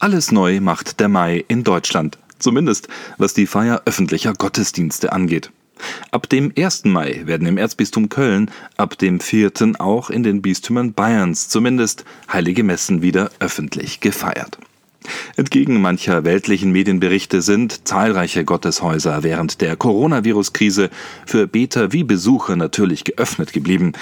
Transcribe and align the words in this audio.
Alles 0.00 0.32
neu 0.32 0.62
macht 0.62 0.98
der 0.98 1.10
Mai 1.10 1.44
in 1.46 1.62
Deutschland, 1.62 2.16
zumindest 2.38 2.88
was 3.18 3.34
die 3.34 3.46
Feier 3.46 3.82
öffentlicher 3.84 4.32
Gottesdienste 4.32 5.12
angeht. 5.12 5.50
Ab 6.10 6.26
dem 6.26 6.54
1. 6.56 6.86
Mai 6.86 7.20
werden 7.26 7.46
im 7.46 7.58
Erzbistum 7.58 8.08
Köln, 8.08 8.50
ab 8.78 8.96
dem 8.96 9.20
4. 9.20 9.52
auch 9.78 10.08
in 10.08 10.22
den 10.22 10.40
Bistümern 10.40 10.94
Bayerns 10.94 11.50
zumindest 11.50 12.06
heilige 12.32 12.64
Messen 12.64 13.02
wieder 13.02 13.30
öffentlich 13.40 14.00
gefeiert. 14.00 14.56
Entgegen 15.36 15.82
mancher 15.82 16.24
weltlichen 16.24 16.72
Medienberichte 16.72 17.42
sind 17.42 17.86
zahlreiche 17.86 18.46
Gotteshäuser 18.46 19.22
während 19.22 19.60
der 19.60 19.76
Coronavirus-Krise 19.76 20.88
für 21.26 21.46
Beter 21.46 21.92
wie 21.92 22.04
Besucher 22.04 22.56
natürlich 22.56 23.04
geöffnet 23.04 23.52
geblieben. 23.52 23.92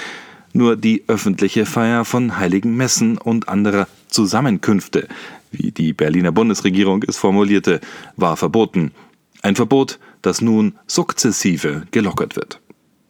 Nur 0.53 0.77
die 0.77 1.03
öffentliche 1.07 1.65
Feier 1.65 2.05
von 2.05 2.37
heiligen 2.37 2.77
Messen 2.77 3.17
und 3.17 3.49
anderer 3.49 3.87
Zusammenkünfte 4.07 5.07
wie 5.51 5.71
die 5.71 5.93
Berliner 5.93 6.31
Bundesregierung 6.31 7.03
es 7.07 7.17
formulierte, 7.17 7.79
war 8.15 8.37
verboten. 8.37 8.91
Ein 9.41 9.55
Verbot, 9.55 9.99
das 10.21 10.41
nun 10.41 10.77
sukzessive 10.87 11.83
gelockert 11.91 12.35
wird. 12.35 12.59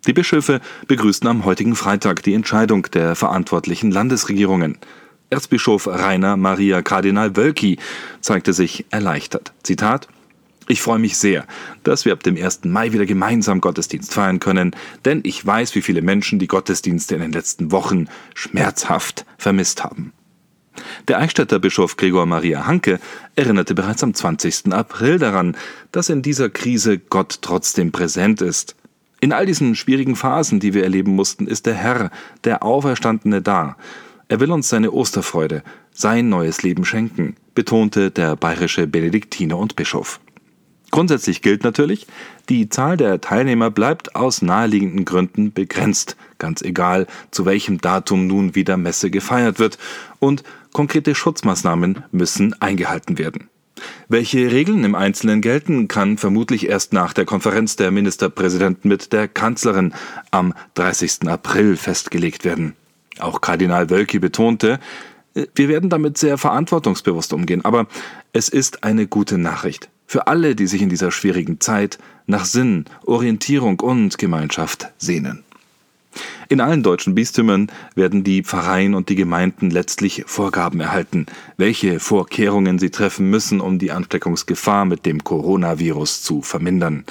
Die 0.08 0.14
Bischöfe 0.14 0.62
begrüßten 0.88 1.28
am 1.28 1.46
heutigen 1.46 1.76
Freitag 1.76 2.24
die 2.24 2.34
Entscheidung 2.34 2.84
der 2.94 3.16
verantwortlichen 3.16 3.92
Landesregierungen. 3.92 4.78
Erzbischof 5.30 5.88
Rainer 5.88 6.38
Maria 6.38 6.82
Kardinal 6.82 7.36
Wölki 7.36 7.78
zeigte 8.22 8.54
sich 8.54 8.86
erleichtert. 8.90 9.54
Zitat 9.64 10.08
ich 10.72 10.84
freue 10.84 11.00
mich 11.00 11.18
sehr, 11.18 11.48
dass 11.82 12.06
wir 12.06 12.14
ab 12.14 12.22
dem 12.22 12.38
1. 12.38 12.66
Mai 12.66 12.94
wieder 12.94 13.08
gemeinsam 13.08 13.60
Gottesdienst 13.60 14.14
feiern 14.14 14.40
können, 14.40 14.76
denn 15.04 15.22
ich 15.24 15.44
weiß, 15.44 15.74
wie 15.74 15.82
viele 15.82 16.04
Menschen 16.04 16.38
die 16.38 16.46
Gottesdienste 16.46 17.16
in 17.16 17.22
den 17.22 17.32
letzten 17.32 17.72
Wochen 17.72 18.06
schmerzhaft 18.36 19.26
vermisst 19.40 19.84
haben. 19.84 20.14
Der 21.08 21.20
Eichstätter 21.20 21.60
Bischof 21.60 21.98
Gregor 21.98 22.26
Maria 22.26 22.66
Hanke 22.66 23.00
erinnerte 23.36 23.76
bereits 23.76 24.04
am 24.04 24.14
20. 24.14 24.74
April 24.74 25.20
daran, 25.20 25.56
dass 25.92 26.10
in 26.10 26.22
dieser 26.22 26.50
Krise 26.50 26.98
Gott 26.98 27.40
trotzdem 27.42 27.92
präsent 27.92 28.42
ist. 28.42 28.76
In 29.22 29.34
all 29.34 29.46
diesen 29.46 29.76
schwierigen 29.76 30.16
Phasen, 30.16 30.60
die 30.60 30.74
wir 30.74 30.84
erleben 30.84 31.16
mussten, 31.16 31.48
ist 31.48 31.66
der 31.66 31.74
Herr, 31.74 32.12
der 32.44 32.64
Auferstandene 32.64 33.42
da. 33.42 33.76
Er 34.30 34.40
will 34.40 34.52
uns 34.52 34.70
seine 34.70 34.92
Osterfreude, 34.92 35.64
sein 35.92 36.30
neues 36.30 36.64
Leben 36.64 36.86
schenken, 36.86 37.36
betonte 37.56 38.12
der 38.12 38.36
bayerische 38.36 38.88
Benediktiner 38.88 39.58
und 39.58 39.76
Bischof. 39.76 40.20
Grundsätzlich 40.92 41.42
gilt 41.42 41.64
natürlich, 41.64 42.08
die 42.48 42.70
Zahl 42.70 42.98
der 42.98 43.22
Teilnehmer 43.22 43.70
bleibt 43.70 44.16
aus 44.16 44.42
naheliegenden 44.42 45.06
Gründen 45.06 45.54
begrenzt, 45.54 46.16
ganz 46.40 46.62
egal, 46.62 47.06
zu 47.32 47.46
welchem 47.46 47.80
Datum 47.80 48.26
nun 48.26 48.56
wieder 48.56 48.76
Messe 48.78 49.12
gefeiert 49.12 49.60
wird, 49.60 49.78
und 50.20 50.44
konkrete 50.74 51.16
Schutzmaßnahmen 51.16 52.04
müssen 52.12 52.60
eingehalten 52.62 53.18
werden. 53.18 53.50
Welche 54.08 54.52
Regeln 54.52 54.84
im 54.84 54.96
Einzelnen 54.96 55.42
gelten, 55.42 55.88
kann 55.88 56.18
vermutlich 56.18 56.68
erst 56.68 56.92
nach 56.94 57.14
der 57.14 57.26
Konferenz 57.26 57.76
der 57.76 57.92
Ministerpräsidenten 57.92 58.90
mit 58.90 59.14
der 59.14 59.28
Kanzlerin 59.28 59.94
am 60.32 60.54
30. 60.76 61.28
April 61.28 61.78
festgelegt 61.78 62.44
werden. 62.44 62.76
Auch 63.20 63.42
Kardinal 63.42 63.90
Wölki 63.90 64.20
betonte, 64.20 64.80
wir 65.34 65.70
werden 65.70 65.90
damit 65.90 66.18
sehr 66.18 66.38
verantwortungsbewusst 66.38 67.34
umgehen, 67.34 67.64
aber 67.64 67.88
es 68.34 68.50
ist 68.50 68.84
eine 68.84 69.08
gute 69.08 69.38
Nachricht 69.38 69.90
für 70.10 70.26
alle, 70.26 70.56
die 70.56 70.66
sich 70.66 70.82
in 70.82 70.90
dieser 70.90 71.12
schwierigen 71.12 71.60
Zeit 71.60 72.00
nach 72.26 72.46
Sinn, 72.46 72.86
Orientierung 73.06 73.80
und 73.80 74.18
Gemeinschaft 74.18 74.92
sehnen. 74.98 75.44
In 76.48 76.62
allen 76.62 76.82
deutschen 76.82 77.14
Bistümern 77.14 77.72
werden 77.94 78.24
die 78.24 78.44
Pfarreien 78.44 78.96
und 78.96 79.10
die 79.10 79.16
Gemeinden 79.16 79.70
letztlich 79.70 80.24
Vorgaben 80.26 80.80
erhalten, 80.80 81.28
welche 81.58 82.00
Vorkehrungen 82.00 82.80
sie 82.80 82.90
treffen 82.90 83.30
müssen, 83.30 83.62
um 83.62 83.78
die 83.78 83.92
Ansteckungsgefahr 83.92 84.86
mit 84.86 85.06
dem 85.06 85.24
Coronavirus 85.24 86.24
zu 86.24 86.42
vermindern. 86.42 87.06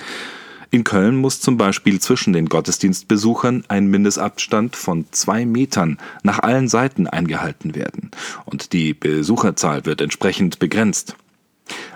In 0.70 0.84
Köln 0.84 1.16
muss 1.16 1.40
zum 1.40 1.56
Beispiel 1.56 1.98
zwischen 1.98 2.34
den 2.34 2.48
Gottesdienstbesuchern 2.48 3.64
ein 3.68 3.86
Mindestabstand 3.86 4.76
von 4.76 5.06
zwei 5.12 5.46
Metern 5.46 5.98
nach 6.22 6.40
allen 6.40 6.68
Seiten 6.68 7.06
eingehalten 7.06 7.74
werden 7.74 8.10
und 8.44 8.74
die 8.74 8.92
Besucherzahl 8.92 9.86
wird 9.86 10.02
entsprechend 10.02 10.58
begrenzt. 10.58 11.16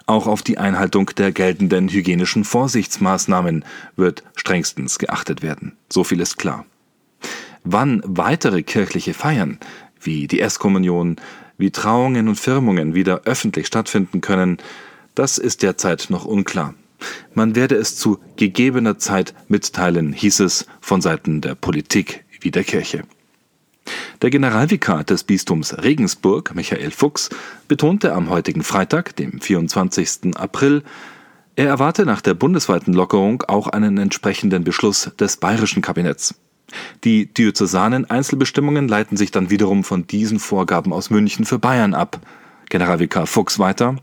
Auch 0.06 0.26
auf 0.26 0.42
die 0.42 0.58
Einhaltung 0.58 1.10
der 1.16 1.32
geltenden 1.32 1.88
hygienischen 1.88 2.44
Vorsichtsmaßnahmen 2.44 3.64
wird 3.96 4.22
strengstens 4.36 4.98
geachtet 4.98 5.42
werden. 5.42 5.72
So 5.90 6.04
viel 6.04 6.20
ist 6.20 6.38
klar. 6.38 6.64
Wann 7.64 8.02
weitere 8.04 8.62
kirchliche 8.62 9.14
Feiern, 9.14 9.58
wie 10.00 10.26
die 10.26 10.38
Erstkommunion, 10.38 11.16
wie 11.58 11.70
Trauungen 11.70 12.28
und 12.28 12.40
Firmungen 12.40 12.94
wieder 12.94 13.22
öffentlich 13.24 13.66
stattfinden 13.66 14.20
können, 14.20 14.58
das 15.14 15.38
ist 15.38 15.62
derzeit 15.62 16.06
noch 16.10 16.24
unklar. 16.24 16.74
Man 17.34 17.54
werde 17.54 17.76
es 17.76 17.96
zu 17.96 18.18
gegebener 18.36 18.98
Zeit 18.98 19.34
mitteilen, 19.48 20.12
hieß 20.12 20.40
es 20.40 20.66
von 20.80 21.00
Seiten 21.00 21.40
der 21.40 21.54
Politik 21.54 22.24
wie 22.40 22.50
der 22.50 22.64
Kirche. 22.64 23.04
Der 24.20 24.30
Generalvikar 24.30 25.02
des 25.04 25.24
Bistums 25.24 25.76
Regensburg, 25.82 26.54
Michael 26.54 26.92
Fuchs, 26.92 27.30
betonte 27.66 28.12
am 28.12 28.30
heutigen 28.30 28.62
Freitag, 28.62 29.16
dem 29.16 29.40
24. 29.40 30.36
April, 30.36 30.82
er 31.56 31.66
erwarte 31.66 32.06
nach 32.06 32.20
der 32.20 32.34
bundesweiten 32.34 32.94
Lockerung 32.94 33.42
auch 33.42 33.66
einen 33.68 33.98
entsprechenden 33.98 34.64
Beschluss 34.64 35.10
des 35.18 35.36
bayerischen 35.36 35.82
Kabinetts. 35.82 36.34
Die 37.04 37.32
diözesanen 37.32 38.08
Einzelbestimmungen 38.08 38.88
leiten 38.88 39.16
sich 39.16 39.30
dann 39.30 39.50
wiederum 39.50 39.84
von 39.84 40.06
diesen 40.06 40.38
Vorgaben 40.38 40.92
aus 40.92 41.10
München 41.10 41.44
für 41.44 41.58
Bayern 41.58 41.94
ab. 41.94 42.20
Generalvikar 42.68 43.26
Fuchs 43.26 43.58
weiter. 43.58 43.96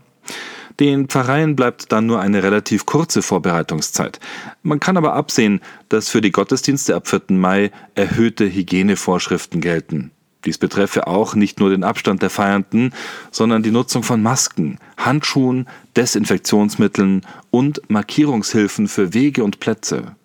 Den 0.78 1.08
Pfarreien 1.08 1.56
bleibt 1.56 1.92
dann 1.92 2.06
nur 2.06 2.20
eine 2.20 2.42
relativ 2.42 2.86
kurze 2.86 3.20
Vorbereitungszeit. 3.20 4.18
Man 4.62 4.80
kann 4.80 4.96
aber 4.96 5.12
absehen, 5.12 5.60
dass 5.90 6.08
für 6.08 6.22
die 6.22 6.30
Gottesdienste 6.30 6.96
ab 6.96 7.06
4. 7.06 7.22
Mai 7.30 7.70
erhöhte 7.94 8.46
Hygienevorschriften 8.50 9.60
gelten. 9.60 10.10
Dies 10.46 10.56
betreffe 10.56 11.06
auch 11.06 11.34
nicht 11.34 11.60
nur 11.60 11.68
den 11.68 11.84
Abstand 11.84 12.22
der 12.22 12.30
Feiernden, 12.30 12.94
sondern 13.30 13.62
die 13.62 13.70
Nutzung 13.70 14.02
von 14.02 14.22
Masken, 14.22 14.78
Handschuhen, 14.96 15.68
Desinfektionsmitteln 15.96 17.26
und 17.50 17.82
Markierungshilfen 17.88 18.88
für 18.88 19.12
Wege 19.12 19.44
und 19.44 19.60
Plätze. 19.60 20.16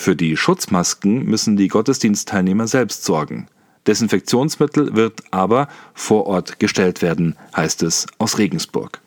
Für 0.00 0.16
die 0.16 0.34
Schutzmasken 0.34 1.26
müssen 1.26 1.58
die 1.58 1.68
Gottesdienstteilnehmer 1.68 2.66
selbst 2.66 3.04
sorgen. 3.04 3.48
Desinfektionsmittel 3.86 4.96
wird 4.96 5.22
aber 5.30 5.68
vor 5.92 6.24
Ort 6.24 6.58
gestellt 6.58 7.02
werden, 7.02 7.36
heißt 7.54 7.82
es 7.82 8.06
aus 8.16 8.38
Regensburg. 8.38 9.02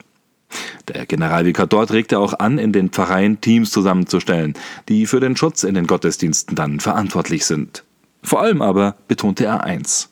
Der 0.88 1.08
Generalvikar 1.08 1.66
dort 1.66 1.94
regte 1.94 2.20
auch 2.20 2.36
an, 2.38 2.59
in 2.59 2.74
den 2.74 2.90
Pfarreien 2.90 3.42
Teams 3.42 3.72
zusammenzustellen, 3.72 4.54
die 4.88 5.08
für 5.08 5.20
den 5.20 5.36
Schutz 5.36 5.64
in 5.64 5.74
den 5.74 5.88
Gottesdiensten 5.88 6.56
dann 6.56 6.80
verantwortlich 6.80 7.48
sind. 7.48 7.84
Vor 8.22 8.42
allem 8.42 8.62
aber 8.62 8.96
betonte 9.08 9.46
er 9.46 9.64
eins. 9.64 10.10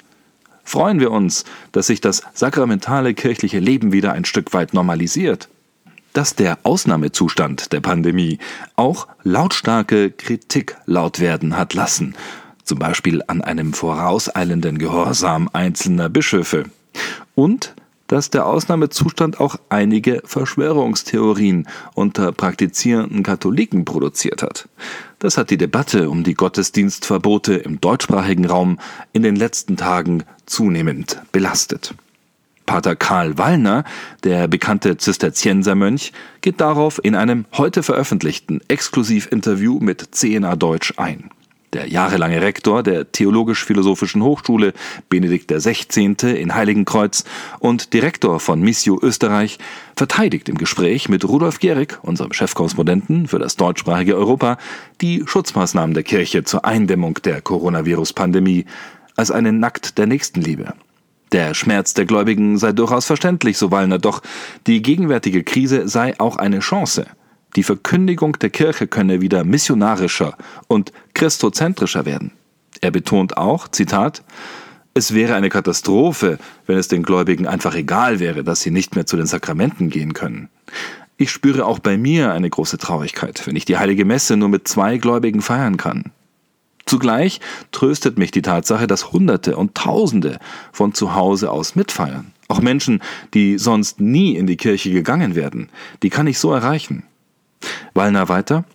Freuen 0.63 0.99
wir 0.99 1.11
uns, 1.11 1.45
dass 1.73 1.85
sich 1.85 2.01
das 2.01 2.23
sakramentale 2.33 3.13
kirchliche 3.13 3.59
Leben 3.59 3.91
wieder 3.91 4.13
ein 4.13 4.25
Stück 4.25 4.51
weit 4.51 4.73
normalisiert. 4.73 5.47
Dass 6.13 6.35
der 6.35 6.59
Ausnahmezustand 6.63 7.71
der 7.71 7.79
Pandemie 7.79 8.39
auch 8.75 9.07
lautstarke 9.23 10.11
Kritik 10.11 10.75
laut 10.85 11.19
werden 11.19 11.57
hat 11.57 11.73
lassen, 11.73 12.15
zum 12.63 12.79
Beispiel 12.79 13.21
an 13.27 13.41
einem 13.41 13.73
vorauseilenden 13.73 14.77
Gehorsam 14.77 15.49
einzelner 15.53 16.09
Bischöfe. 16.09 16.65
Und 17.35 17.73
dass 18.11 18.29
der 18.29 18.45
Ausnahmezustand 18.45 19.39
auch 19.39 19.55
einige 19.69 20.21
Verschwörungstheorien 20.25 21.65
unter 21.93 22.33
praktizierenden 22.33 23.23
Katholiken 23.23 23.85
produziert 23.85 24.43
hat. 24.43 24.67
Das 25.19 25.37
hat 25.37 25.49
die 25.49 25.57
Debatte 25.57 26.09
um 26.09 26.25
die 26.25 26.33
Gottesdienstverbote 26.33 27.53
im 27.53 27.79
deutschsprachigen 27.79 28.45
Raum 28.45 28.79
in 29.13 29.23
den 29.23 29.37
letzten 29.37 29.77
Tagen 29.77 30.25
zunehmend 30.45 31.21
belastet. 31.31 31.93
Pater 32.71 32.95
Karl 32.95 33.37
Wallner, 33.37 33.83
der 34.23 34.47
bekannte 34.47 34.95
Zisterziensermönch, 34.95 36.13
geht 36.39 36.61
darauf 36.61 37.01
in 37.03 37.15
einem 37.15 37.43
heute 37.51 37.83
veröffentlichten 37.83 38.61
Exklusivinterview 38.69 39.79
mit 39.81 40.15
CNA 40.15 40.55
Deutsch 40.55 40.93
ein. 40.95 41.31
Der 41.73 41.89
jahrelange 41.89 42.41
Rektor 42.41 42.81
der 42.81 43.11
Theologisch-Philosophischen 43.11 44.23
Hochschule 44.23 44.71
Benedikt 45.09 45.51
XVI. 45.51 46.15
in 46.33 46.55
Heiligenkreuz 46.55 47.25
und 47.59 47.91
Direktor 47.91 48.39
von 48.39 48.61
Missio 48.61 48.97
Österreich 49.01 49.59
verteidigt 49.97 50.47
im 50.47 50.57
Gespräch 50.57 51.09
mit 51.09 51.27
Rudolf 51.27 51.59
Gehrig, 51.59 51.99
unserem 52.03 52.31
Chefkorrespondenten 52.31 53.27
für 53.27 53.39
das 53.39 53.57
deutschsprachige 53.57 54.15
Europa, 54.15 54.57
die 55.01 55.23
Schutzmaßnahmen 55.25 55.93
der 55.93 56.03
Kirche 56.03 56.45
zur 56.45 56.63
Eindämmung 56.63 57.15
der 57.25 57.41
Coronavirus-Pandemie 57.41 58.63
als 59.17 59.29
einen 59.29 59.59
Nackt 59.59 59.97
der 59.97 60.07
Nächstenliebe. 60.07 60.73
Der 61.31 61.53
Schmerz 61.53 61.93
der 61.93 62.05
Gläubigen 62.05 62.57
sei 62.57 62.73
durchaus 62.73 63.05
verständlich, 63.05 63.57
so 63.57 63.71
Wallner, 63.71 63.99
doch 63.99 64.21
die 64.67 64.81
gegenwärtige 64.81 65.43
Krise 65.43 65.87
sei 65.87 66.19
auch 66.19 66.37
eine 66.37 66.59
Chance– 66.59 67.05
die 67.55 67.63
Verkündigung 67.63 68.39
der 68.39 68.49
Kirche 68.49 68.87
könne 68.87 69.19
wieder 69.19 69.43
missionarischer 69.43 70.37
und 70.67 70.93
christozentrischer 71.13 72.05
werden. 72.05 72.31
Er 72.79 72.91
betont 72.91 73.37
auch, 73.37 73.67
Zitat, 73.67 74.23
Es 74.93 75.13
wäre 75.13 75.35
eine 75.35 75.49
Katastrophe, 75.49 76.37
wenn 76.65 76.77
es 76.77 76.89
den 76.89 77.03
Gläubigen 77.03 77.47
einfach 77.47 77.75
egal 77.75 78.19
wäre, 78.19 78.43
dass 78.43 78.61
sie 78.61 78.71
nicht 78.71 78.95
mehr 78.95 79.05
zu 79.05 79.15
den 79.15 79.25
Sakramenten 79.25 79.89
gehen 79.89 80.13
können. 80.13 80.49
Ich 81.17 81.31
spüre 81.31 81.65
auch 81.65 81.79
bei 81.79 81.97
mir 81.97 82.33
eine 82.33 82.49
große 82.49 82.77
Traurigkeit, 82.77 83.45
wenn 83.45 83.55
ich 83.55 83.65
die 83.65 83.77
heilige 83.77 84.05
Messe 84.05 84.35
nur 84.35 84.49
mit 84.49 84.67
zwei 84.67 84.97
Gläubigen 84.97 85.41
feiern 85.41 85.77
kann. 85.77 86.11
Zugleich 86.91 87.39
tröstet 87.71 88.17
mich 88.17 88.31
die 88.31 88.41
Tatsache, 88.41 88.85
dass 88.85 89.13
Hunderte 89.13 89.55
und 89.55 89.75
Tausende 89.75 90.39
von 90.73 90.93
zu 90.93 91.15
Hause 91.15 91.49
aus 91.49 91.73
mitfeiern. 91.73 92.33
Auch 92.49 92.59
Menschen, 92.59 93.01
die 93.33 93.57
sonst 93.57 94.01
nie 94.01 94.35
in 94.35 94.45
die 94.45 94.57
Kirche 94.57 94.91
gegangen 94.91 95.33
wären, 95.33 95.69
die 96.03 96.09
kann 96.09 96.27
ich 96.27 96.37
so 96.37 96.51
erreichen. 96.51 97.03
Wallner 97.93 98.27
weiter. 98.27 98.65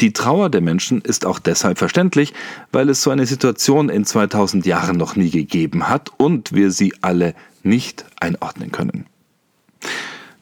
Die 0.00 0.14
Trauer 0.14 0.48
der 0.48 0.62
Menschen 0.62 1.02
ist 1.02 1.26
auch 1.26 1.38
deshalb 1.38 1.76
verständlich, 1.76 2.32
weil 2.72 2.88
es 2.88 3.02
so 3.02 3.10
eine 3.10 3.26
Situation 3.26 3.90
in 3.90 4.06
2000 4.06 4.64
Jahren 4.64 4.96
noch 4.96 5.14
nie 5.14 5.28
gegeben 5.28 5.86
hat 5.86 6.08
und 6.16 6.54
wir 6.54 6.70
sie 6.70 6.94
alle 7.02 7.34
nicht 7.62 8.06
einordnen 8.20 8.72
können. 8.72 9.04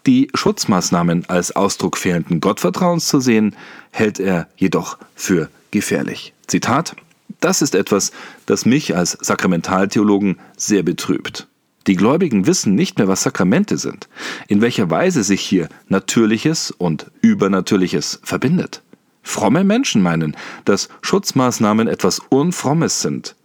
Die 0.06 0.30
Schutzmaßnahmen 0.34 1.28
als 1.28 1.50
Ausdruck 1.56 1.98
fehlenden 1.98 2.38
Gottvertrauens 2.38 3.08
zu 3.08 3.18
sehen, 3.18 3.56
hält 3.90 4.20
er 4.20 4.46
jedoch 4.56 4.98
für 5.16 5.48
gefährlich. 5.72 6.32
Zitat 6.46 6.94
Das 7.40 7.62
ist 7.62 7.74
etwas, 7.74 8.12
das 8.46 8.66
mich 8.66 8.96
als 8.96 9.12
Sakramentaltheologen 9.12 10.38
sehr 10.56 10.82
betrübt. 10.82 11.46
Die 11.86 11.96
Gläubigen 11.96 12.46
wissen 12.46 12.74
nicht 12.74 12.98
mehr, 12.98 13.08
was 13.08 13.22
Sakramente 13.22 13.78
sind, 13.78 14.08
in 14.46 14.60
welcher 14.60 14.90
Weise 14.90 15.22
sich 15.22 15.40
hier 15.40 15.68
Natürliches 15.88 16.70
und 16.70 17.10
Übernatürliches 17.22 18.20
verbindet. 18.22 18.82
Fromme 19.22 19.64
Menschen 19.64 20.02
meinen, 20.02 20.36
dass 20.64 20.88
Schutzmaßnahmen 21.00 21.88
etwas 21.88 22.20
Unfrommes 22.28 23.00
sind. 23.00 23.36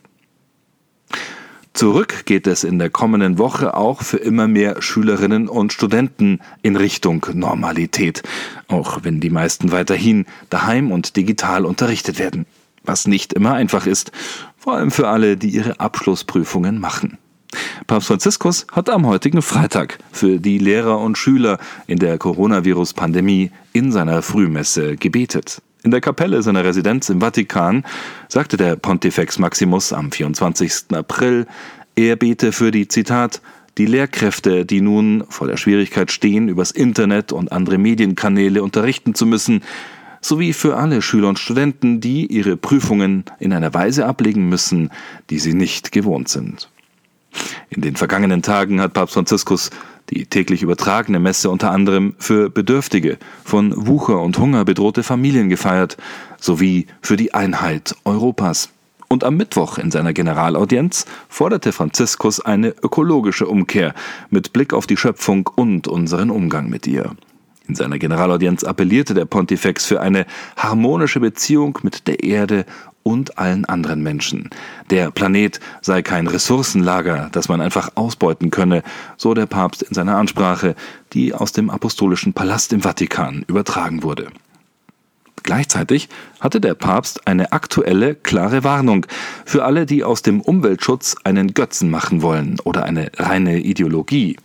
Zurück 1.75 2.25
geht 2.25 2.47
es 2.47 2.63
in 2.63 2.79
der 2.79 2.89
kommenden 2.89 3.37
Woche 3.37 3.75
auch 3.75 4.01
für 4.01 4.15
immer 4.15 4.47
mehr 4.47 4.81
Schülerinnen 4.81 5.49
und 5.49 5.73
Studenten 5.73 6.39
in 6.61 6.77
Richtung 6.77 7.25
Normalität, 7.33 8.23
auch 8.69 8.99
wenn 9.03 9.19
die 9.19 9.29
meisten 9.29 9.73
weiterhin 9.73 10.25
daheim 10.49 10.89
und 10.93 11.17
digital 11.17 11.65
unterrichtet 11.65 12.17
werden, 12.17 12.45
was 12.85 13.07
nicht 13.07 13.33
immer 13.33 13.55
einfach 13.55 13.87
ist, 13.87 14.13
vor 14.57 14.75
allem 14.75 14.89
für 14.89 15.09
alle, 15.09 15.35
die 15.35 15.49
ihre 15.49 15.81
Abschlussprüfungen 15.81 16.79
machen. 16.79 17.17
Papst 17.87 18.07
Franziskus 18.07 18.65
hat 18.71 18.89
am 18.89 19.05
heutigen 19.05 19.41
Freitag 19.41 19.99
für 20.13 20.39
die 20.39 20.59
Lehrer 20.59 20.99
und 20.99 21.17
Schüler 21.17 21.59
in 21.87 21.99
der 21.99 22.17
Coronavirus-Pandemie 22.17 23.51
in 23.73 23.91
seiner 23.91 24.21
Frühmesse 24.21 24.95
gebetet. 24.95 25.61
In 25.85 25.91
der 25.91 26.01
Kapelle 26.01 26.41
seiner 26.41 26.63
Residenz 26.63 27.09
im 27.09 27.21
Vatikan 27.21 27.83
sagte 28.27 28.57
der 28.57 28.75
Pontifex 28.75 29.37
Maximus 29.37 29.93
am 29.93 30.11
24. 30.11 30.85
April, 30.93 31.45
er 31.95 32.15
bete 32.15 32.51
für 32.51 32.71
die 32.71 32.87
Zitat 32.87 33.39
die 33.77 33.85
Lehrkräfte, 33.85 34.65
die 34.65 34.81
nun 34.81 35.25
vor 35.29 35.45
der 35.45 35.57
Schwierigkeit 35.57 36.11
stehen, 36.11 36.49
übers 36.49 36.71
Internet 36.71 37.31
und 37.31 37.51
andere 37.51 37.77
Medienkanäle 37.77 38.63
unterrichten 38.63 39.13
zu 39.13 39.27
müssen, 39.27 39.61
sowie 40.21 40.53
für 40.53 40.75
alle 40.75 41.03
Schüler 41.03 41.29
und 41.29 41.37
Studenten, 41.37 42.01
die 42.01 42.25
ihre 42.25 42.57
Prüfungen 42.57 43.25
in 43.37 43.53
einer 43.53 43.75
Weise 43.75 44.07
ablegen 44.07 44.49
müssen, 44.49 44.89
die 45.29 45.37
sie 45.37 45.53
nicht 45.53 45.91
gewohnt 45.91 46.29
sind. 46.29 46.67
In 47.69 47.83
den 47.83 47.95
vergangenen 47.95 48.41
Tagen 48.41 48.81
hat 48.81 48.93
Papst 48.93 49.13
Franziskus 49.13 49.69
die 50.09 50.25
täglich 50.25 50.61
übertragene 50.61 51.19
Messe 51.19 51.49
unter 51.49 51.71
anderem 51.71 52.15
für 52.19 52.49
Bedürftige, 52.49 53.17
von 53.43 53.73
Wucher 53.87 54.21
und 54.21 54.37
Hunger 54.37 54.65
bedrohte 54.65 55.03
Familien 55.03 55.49
gefeiert, 55.49 55.97
sowie 56.39 56.87
für 57.01 57.17
die 57.17 57.33
Einheit 57.33 57.95
Europas. 58.05 58.69
Und 59.07 59.23
am 59.23 59.37
Mittwoch 59.37 59.77
in 59.77 59.91
seiner 59.91 60.13
Generalaudienz 60.13 61.05
forderte 61.29 61.71
Franziskus 61.71 62.39
eine 62.39 62.69
ökologische 62.69 63.47
Umkehr 63.47 63.93
mit 64.29 64.51
Blick 64.51 64.73
auf 64.73 64.87
die 64.87 64.97
Schöpfung 64.97 65.49
und 65.55 65.87
unseren 65.87 66.29
Umgang 66.29 66.69
mit 66.69 66.87
ihr. 66.87 67.11
In 67.67 67.75
seiner 67.75 67.97
Generalaudienz 67.97 68.63
appellierte 68.63 69.13
der 69.13 69.25
Pontifex 69.25 69.85
für 69.85 69.99
eine 69.99 70.25
harmonische 70.55 71.19
Beziehung 71.19 71.79
mit 71.81 72.07
der 72.07 72.23
Erde 72.23 72.65
und 73.05 73.37
allen 73.37 73.65
anderen 73.65 74.01
Menschen. 74.01 74.49
Der 74.89 75.11
Planet 75.11 75.59
sei 75.81 76.01
kein 76.01 76.25
Ressourcenlager, 76.25 77.29
das 77.31 77.47
man 77.47 77.61
einfach 77.61 77.91
ausbeuten 77.93 78.49
könne, 78.49 78.81
so 79.15 79.35
der 79.35 79.45
Papst 79.45 79.83
in 79.83 79.93
seiner 79.93 80.17
Ansprache, 80.17 80.75
die 81.13 81.33
aus 81.33 81.51
dem 81.51 81.69
apostolischen 81.69 82.33
Palast 82.33 82.73
im 82.73 82.81
Vatikan 82.81 83.45
übertragen 83.47 84.01
wurde. 84.01 84.29
Gleichzeitig 85.43 86.09
hatte 86.39 86.59
der 86.59 86.73
Papst 86.73 87.27
eine 87.27 87.51
aktuelle, 87.51 88.15
klare 88.15 88.63
Warnung 88.63 89.05
für 89.45 89.63
alle, 89.63 89.85
die 89.85 90.03
aus 90.03 90.23
dem 90.23 90.41
Umweltschutz 90.41 91.15
einen 91.23 91.53
Götzen 91.53 91.91
machen 91.91 92.23
wollen 92.23 92.59
oder 92.63 92.85
eine 92.85 93.11
reine 93.17 93.59
Ideologie. 93.59 94.37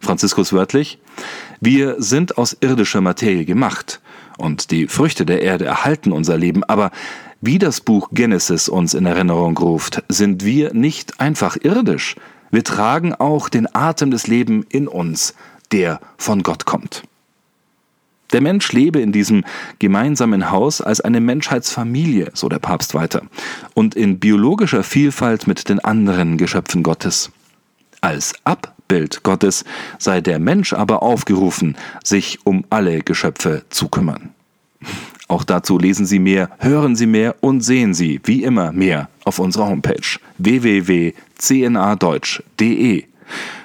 Franziskus 0.00 0.52
wörtlich, 0.52 0.98
wir 1.60 1.94
sind 1.98 2.36
aus 2.36 2.56
irdischer 2.60 3.00
Materie 3.00 3.44
gemacht 3.44 4.00
und 4.36 4.72
die 4.72 4.88
Früchte 4.88 5.24
der 5.24 5.42
Erde 5.42 5.66
erhalten 5.66 6.10
unser 6.10 6.36
Leben, 6.36 6.64
aber 6.64 6.90
wie 7.42 7.58
das 7.58 7.80
Buch 7.80 8.08
Genesis 8.12 8.68
uns 8.68 8.94
in 8.94 9.04
Erinnerung 9.04 9.58
ruft, 9.58 10.02
sind 10.08 10.44
wir 10.44 10.72
nicht 10.72 11.20
einfach 11.20 11.58
irdisch. 11.60 12.14
Wir 12.52 12.62
tragen 12.62 13.14
auch 13.14 13.48
den 13.48 13.74
Atem 13.74 14.12
des 14.12 14.28
Lebens 14.28 14.64
in 14.70 14.86
uns, 14.86 15.34
der 15.72 16.00
von 16.16 16.44
Gott 16.44 16.64
kommt. 16.64 17.02
Der 18.32 18.40
Mensch 18.40 18.72
lebe 18.72 19.00
in 19.00 19.12
diesem 19.12 19.44
gemeinsamen 19.80 20.50
Haus 20.50 20.80
als 20.80 21.00
eine 21.00 21.20
Menschheitsfamilie, 21.20 22.30
so 22.32 22.48
der 22.48 22.60
Papst 22.60 22.94
weiter, 22.94 23.22
und 23.74 23.94
in 23.96 24.20
biologischer 24.20 24.84
Vielfalt 24.84 25.46
mit 25.46 25.68
den 25.68 25.80
anderen 25.80 26.38
Geschöpfen 26.38 26.82
Gottes. 26.82 27.30
Als 28.00 28.34
Abbild 28.44 29.24
Gottes 29.24 29.64
sei 29.98 30.20
der 30.20 30.38
Mensch 30.38 30.72
aber 30.72 31.02
aufgerufen, 31.02 31.76
sich 32.04 32.38
um 32.44 32.64
alle 32.70 33.00
Geschöpfe 33.00 33.64
zu 33.68 33.88
kümmern. 33.88 34.30
Auch 35.32 35.44
dazu 35.44 35.78
lesen 35.78 36.04
Sie 36.04 36.18
mehr, 36.18 36.50
hören 36.58 36.94
Sie 36.94 37.06
mehr 37.06 37.36
und 37.40 37.62
sehen 37.62 37.94
Sie, 37.94 38.20
wie 38.24 38.42
immer, 38.42 38.70
mehr 38.70 39.08
auf 39.24 39.38
unserer 39.38 39.66
Homepage 39.66 40.18
www.cnadeutsch.de. 40.36 43.04